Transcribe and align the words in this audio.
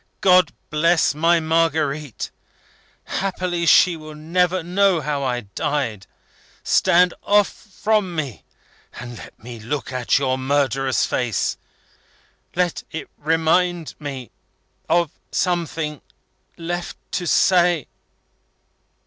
God 0.19 0.51
bless 0.71 1.13
my 1.13 1.39
Marguerite! 1.39 2.31
Happily 3.03 3.67
she 3.67 3.95
will 3.95 4.15
never 4.15 4.63
know 4.63 4.99
how 4.99 5.21
I 5.23 5.41
died. 5.41 6.07
Stand 6.63 7.13
off 7.21 7.47
from 7.49 8.15
me, 8.15 8.43
and 8.95 9.15
let 9.19 9.37
me 9.37 9.59
look 9.59 9.91
at 9.93 10.17
your 10.17 10.39
murderous 10.39 11.05
face. 11.05 11.55
Let 12.55 12.81
it 12.89 13.11
remind 13.15 13.93
me 13.99 14.31
of 14.89 15.11
something 15.31 16.01
left 16.57 16.97
to 17.11 17.27
say." 17.27 17.85